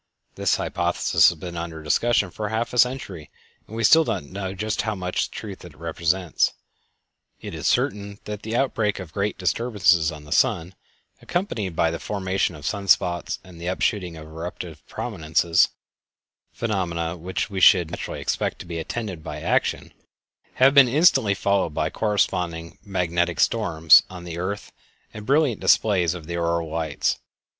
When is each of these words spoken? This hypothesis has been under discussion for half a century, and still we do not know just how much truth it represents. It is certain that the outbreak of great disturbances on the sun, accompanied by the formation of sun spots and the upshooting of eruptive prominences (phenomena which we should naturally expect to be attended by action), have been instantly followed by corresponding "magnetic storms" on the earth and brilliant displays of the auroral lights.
This 0.33 0.55
hypothesis 0.55 1.29
has 1.29 1.37
been 1.37 1.55
under 1.55 1.83
discussion 1.83 2.31
for 2.31 2.49
half 2.49 2.73
a 2.73 2.79
century, 2.79 3.29
and 3.67 3.85
still 3.85 4.01
we 4.01 4.05
do 4.07 4.11
not 4.13 4.23
know 4.23 4.53
just 4.55 4.81
how 4.81 4.95
much 4.95 5.29
truth 5.29 5.63
it 5.63 5.77
represents. 5.77 6.53
It 7.39 7.53
is 7.53 7.67
certain 7.67 8.17
that 8.23 8.41
the 8.41 8.55
outbreak 8.55 8.97
of 8.97 9.13
great 9.13 9.37
disturbances 9.37 10.11
on 10.11 10.23
the 10.23 10.31
sun, 10.31 10.73
accompanied 11.21 11.75
by 11.75 11.91
the 11.91 11.99
formation 11.99 12.55
of 12.55 12.65
sun 12.65 12.87
spots 12.87 13.37
and 13.43 13.61
the 13.61 13.67
upshooting 13.67 14.17
of 14.19 14.25
eruptive 14.25 14.83
prominences 14.87 15.69
(phenomena 16.51 17.15
which 17.15 17.51
we 17.51 17.59
should 17.59 17.91
naturally 17.91 18.21
expect 18.21 18.57
to 18.57 18.65
be 18.65 18.79
attended 18.79 19.23
by 19.23 19.39
action), 19.39 19.93
have 20.55 20.73
been 20.73 20.87
instantly 20.87 21.35
followed 21.35 21.75
by 21.75 21.91
corresponding 21.91 22.79
"magnetic 22.83 23.39
storms" 23.39 24.01
on 24.09 24.23
the 24.23 24.39
earth 24.39 24.71
and 25.13 25.27
brilliant 25.27 25.61
displays 25.61 26.15
of 26.15 26.25
the 26.25 26.37
auroral 26.37 26.69
lights. 26.71 27.19